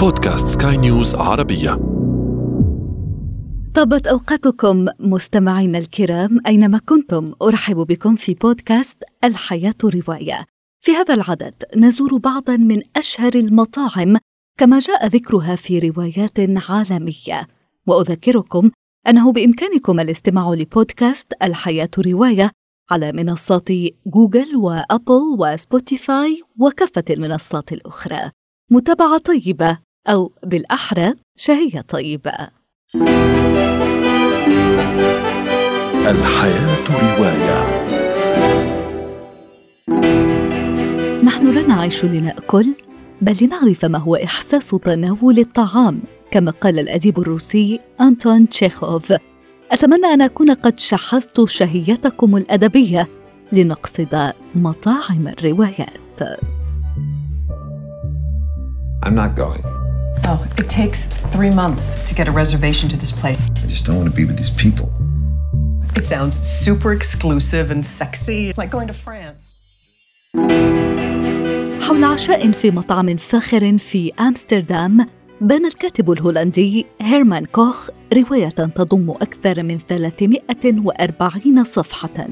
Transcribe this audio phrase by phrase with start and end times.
[0.00, 1.70] بودكاست سكاي نيوز عربية.
[3.74, 7.32] طابت أوقاتكم مستمعينا الكرام أينما كنتم.
[7.42, 10.44] أرحب بكم في بودكاست الحياة رواية.
[10.80, 14.16] في هذا العدد نزور بعضا من أشهر المطاعم
[14.58, 16.38] كما جاء ذكرها في روايات
[16.70, 17.46] عالمية.
[17.86, 18.70] وأذكركم
[19.08, 22.50] أنه بإمكانكم الاستماع لبودكاست الحياة رواية
[22.90, 23.68] على منصات
[24.06, 28.30] جوجل وأبل وسبوتيفاي وكافة المنصات الأخرى.
[28.70, 32.32] متابعة طيبة أو بالأحرى شهية طيبة.
[36.06, 37.80] الحياة رواية.
[41.24, 42.74] نحن لا نعيش لنأكل
[43.20, 49.12] بل لنعرف ما هو إحساس تناول الطعام كما قال الأديب الروسي أنتون تشيخوف.
[49.70, 53.08] أتمنى أن أكون قد شحذت شهيتكم الأدبية
[53.52, 56.20] لنقصد مطاعم الروايات.
[59.02, 59.79] I'm not going.
[60.26, 63.48] Oh, it takes three months to get a reservation to this place.
[63.56, 64.88] I just don't want to be with these people.
[65.96, 69.46] It sounds super exclusive and sexy, like going to France.
[71.80, 75.06] حول عشاء في مطعم فاخر في أمستردام
[75.40, 82.26] بنى الكاتب الهولندي هيرمان كوخ رواية تضم أكثر من 340 صفحة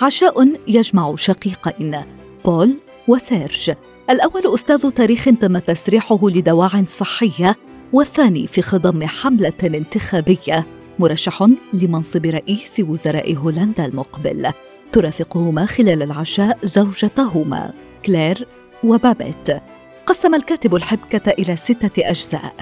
[0.00, 2.00] عشاء يجمع شقيقين
[2.44, 2.76] بول
[3.08, 3.72] وسيرج
[4.10, 7.56] الأول أستاذ تاريخ تم تسريحه لدواع صحية
[7.92, 10.66] والثاني في خضم حملة انتخابية.
[10.98, 14.52] مرشح لمنصب رئيس وزراء هولندا المقبل.
[14.92, 17.72] ترافقهما خلال العشاء زوجتهما
[18.06, 18.46] كلير
[18.84, 19.48] وبابيت
[20.06, 22.54] قسم الكاتب الحبكة إلى ستة أجزاء.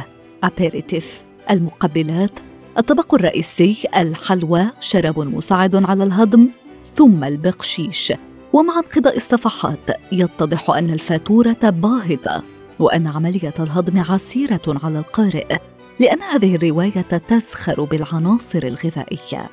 [0.45, 2.33] apéritif المقبلات.
[2.79, 6.47] الطبق الرئيسي الحلوى شراب مساعد على الهضم
[6.95, 8.13] ثم البقشيش.
[8.53, 12.43] ومع انقضاء الصفحات يتضح أن الفاتورة باهظة
[12.79, 15.59] وأن عملية الهضم عسيرة على القارئ
[16.01, 19.49] لأن هذه الرواية تسخر بالعناصر الغذائية.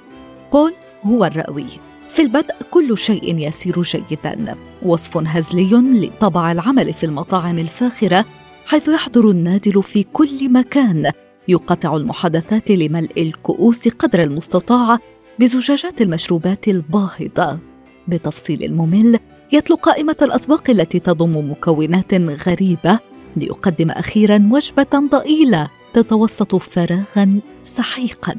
[0.51, 1.67] بول هو الرأوي.
[2.09, 4.55] في البدء كل شيء يسير جيدا.
[4.81, 8.25] وصف هزلي لطبع العمل في المطاعم الفاخرة
[8.65, 11.11] حيث يحضر النادل في كل مكان.
[11.47, 14.97] يقطع المحادثات لملء الكؤوس قدر المستطاع
[15.39, 17.59] بزجاجات المشروبات الباهظة.
[18.07, 19.19] بتفصيل الممل
[19.51, 22.13] يتلو قائمة الاطباق التي تضم مكونات
[22.47, 22.99] غريبة
[23.35, 28.35] ليقدم أخيرا وجبة ضئيلة تتوسط فراغا سحيقا.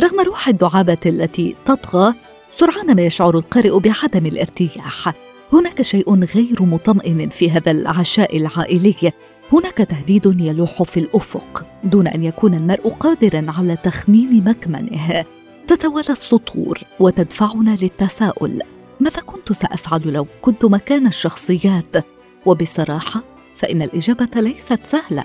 [0.00, 2.14] رغم روح الدعابة التي تطغى
[2.50, 5.14] سرعان ما يشعر القارئ بعدم الارتياح.
[5.52, 9.12] هناك شيء غير مطمئن في هذا العشاء العائلي.
[9.52, 15.24] هناك تهديد يلوح في الأفق دون أن يكون المرء قادرا على تخمين مكمنه.
[15.68, 18.62] تتوالى السطور وتدفعنا للتساؤل
[19.00, 22.04] ماذا كنت سأفعل لو كنت مكان الشخصيات؟
[22.46, 23.22] وبصراحة
[23.56, 25.24] فإن الإجابة ليست سهلة.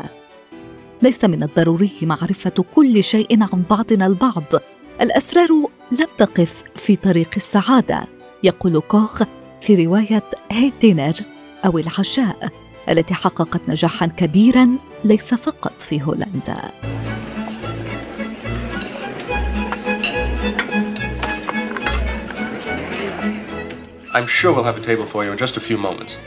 [1.02, 4.44] ليس من الضروري معرفة كل شيء عن بعضنا البعض.
[5.02, 5.50] الأسرار
[5.92, 8.08] لم تقف في طريق السعادة
[8.44, 9.24] يقول كوخ
[9.62, 11.14] في رواية هيتينر
[11.66, 12.50] أو العشاء
[12.90, 16.72] التي حققت نجاحا كبيرا ليس فقط في هولندا.
[24.16, 26.18] I'm sure we'll have a table for you in just a few moments.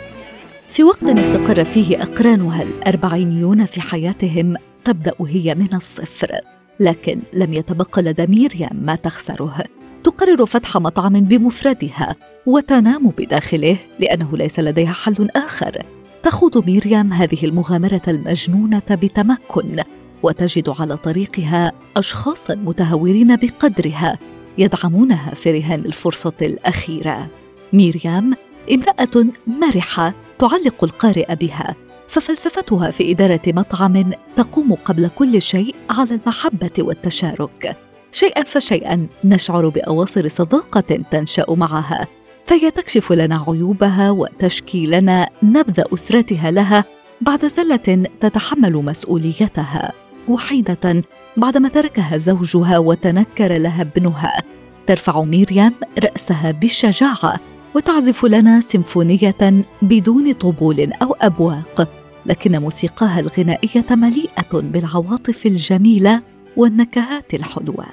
[0.70, 6.32] في وقت استقر فيه أقرانها الأربعينيون في حياتهم تبدأ هي من الصفر.
[6.80, 9.64] لكن لم يتبقى لدى ميريام ما تخسره.
[10.04, 12.16] تقرر فتح مطعم بمفردها
[12.46, 15.82] وتنام بداخله لأنه ليس لديها حل آخر.
[16.22, 19.82] تخوض ميريام هذه المغامرة المجنونة بتمكن
[20.22, 24.18] وتجد على طريقها أشخاصا متهورين بقدرها
[24.58, 27.28] يدعمونها في رهان الفرصة الأخيرة.
[27.72, 28.36] ميريام
[28.72, 31.76] امرأة مرحة تعلق القارئ بها
[32.08, 37.76] ففلسفتها في إدارة مطعم تقوم قبل كل شيء على المحبة والتشارك.
[38.12, 42.06] شيئا فشيئا نشعر بأواصر صداقة تنشأ معها
[42.46, 46.84] فهي تكشف لنا عيوبها وتشكي لنا نبذ أسرتها لها
[47.20, 49.92] بعد زلة تتحمل مسؤوليتها.
[50.28, 51.04] وحيدة
[51.36, 54.42] بعدما تركها زوجها وتنكر لها ابنها
[54.86, 55.72] ترفع ميريام
[56.04, 57.40] رأسها بالشجاعة
[57.74, 61.88] وتعزف لنا سيمفونية بدون طبول أو أبواق
[62.26, 66.22] لكن موسيقاها الغنائية مليئة بالعواطف الجميلة
[66.56, 67.86] والنكهات الحلوة.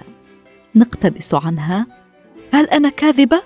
[0.75, 1.87] نقتبس عنها.
[2.51, 3.41] هل أنا كاذبة؟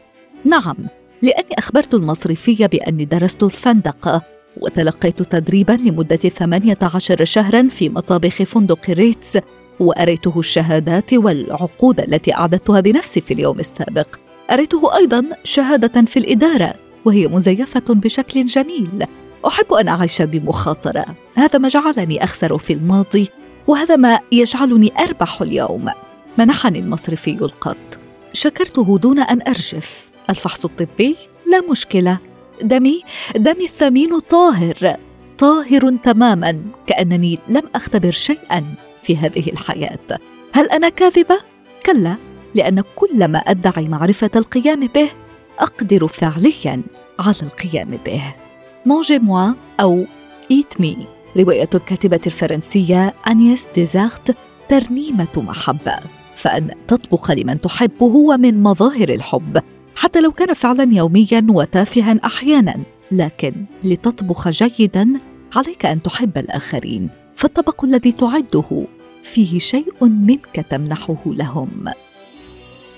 [0.45, 0.75] نعم
[1.21, 4.21] لأني أخبرت المصرفية بأني درست الفندقة
[4.57, 9.37] وتلقيت تدريبا لمدة 18 شهرا في مطابخ فندق ريتس
[9.79, 14.28] وأريته الشهادات والعقود التي أعددتها بنفسي في اليوم السابق.
[14.51, 16.73] أريته أيضا شهادة في الإدارة
[17.05, 19.05] وهي مزيفة بشكل جميل.
[19.47, 21.05] أحب أن أعيش بمخاطرة.
[21.35, 23.27] هذا ما جعلني أخسر في الماضي
[23.67, 25.89] وهذا ما يجعلني أربح اليوم.
[26.37, 27.95] منحني المصرفي القرض
[28.33, 30.09] شكرته دون أن أرجف.
[30.29, 31.15] الفحص الطبي؟
[31.47, 32.17] لا مشكلة.
[32.61, 33.01] دمي؟
[33.35, 34.95] دمي الثمين طاهر.
[35.37, 38.63] طاهر تماما كأنني لم أختبر شيئا
[39.03, 40.19] في هذه الحياة.
[40.53, 41.39] هل أنا كاذبة؟
[41.85, 42.15] كلا.
[42.55, 45.09] لأن كل ما أدعي معرفة القيام به
[45.59, 46.81] أقدر فعليا
[47.19, 48.21] على القيام به.
[48.85, 50.05] Mangez-moi أو
[50.51, 50.97] Eat Me
[51.37, 54.35] رواية الكاتبة الفرنسية انيس ديزارت
[54.69, 55.95] ترنيمة محبة.
[56.35, 59.61] فأن تطبخ لمن تحب هو من مظاهر الحب.
[59.95, 62.75] حتى لو كان فعلا يوميا وتافها أحيانا
[63.11, 63.53] لكن
[63.83, 65.19] لتطبخ جيدا
[65.55, 67.09] عليك أن تحب الآخرين.
[67.35, 68.85] فالطبق الذي تعده
[69.23, 71.69] فيه شيء منك تمنحه لهم.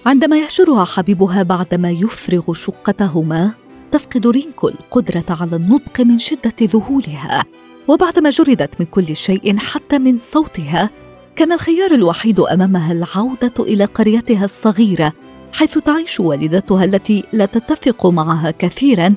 [0.06, 3.52] عندما يهجرها حبيبها بعدما يفرغ شقتهما
[3.92, 7.44] تفقد رينكو القدره على النطق من شدة ذهولها.
[7.88, 10.90] وبعدما جردت من كل شيء حتى من صوتها
[11.36, 15.14] كان الخيار الوحيد أمامها العودة إلى قريتها الصغيرة
[15.54, 19.14] حيث تعيش والدتها التي لا تتفق معها كثيرا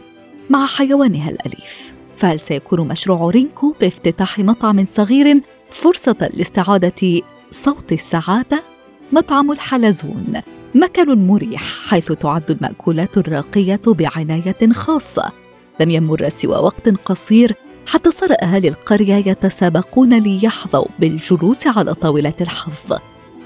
[0.51, 1.95] مع حيوانها الأليف.
[2.17, 5.41] فهل سيكون مشروع رينكو بافتتاح مطعم صغير
[5.71, 8.74] فرصة لاستعادة صوت السعادة؟
[9.15, 10.41] مطعم الحلزون.
[10.75, 15.33] مكان مريح حيث تعد المأكولات الراقية بعناية خاصة.
[15.81, 17.55] لم يمر سوى وقت قصير
[17.87, 22.99] حتى صار اهالي القريه يتسابقون ليحظوا بالجلوس على طاولة الحظ.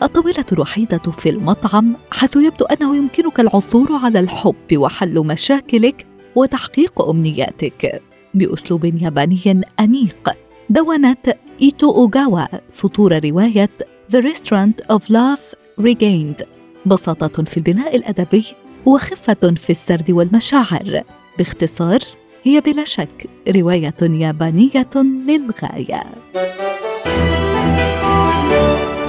[0.02, 8.02] الطاولة الوحيدة في المطعم حيث يبدو أنه يمكنك العثور على الحب وحل مشاكلك وتحقيق أمنياتك.
[8.34, 10.30] بأسلوب ياباني أنيق.
[10.70, 12.46] دونت إيتو أوغاوا.
[12.70, 13.70] سطور رواية
[14.10, 16.42] The Restaurant of Love Regained.
[16.86, 18.44] بساطة في البناء الأدبي
[18.86, 21.02] وخفة في السرد والمشاعر.
[21.38, 21.98] باختصار
[22.42, 26.04] هي بلا شك رواية يابانية للغاية.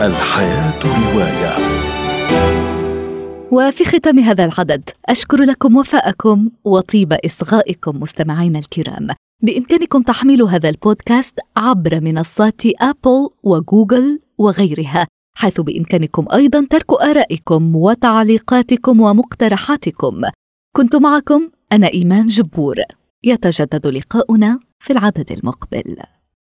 [0.01, 1.55] الحياة رواية.
[3.51, 9.07] وفي ختام هذا العدد أشكر لكم وفاءكم وطيب إصغائكم مستمعينا الكرام.
[9.41, 19.01] بإمكانكم تحميل هذا البودكاست عبر منصات أبل وجوجل وغيرها حيث بإمكانكم أيضا ترك آرائكم وتعليقاتكم
[19.01, 20.21] ومقترحاتكم.
[20.75, 22.75] كنت معكم أنا إيمان جبور.
[23.23, 25.97] يتجدد لقاؤنا في العدد المقبل.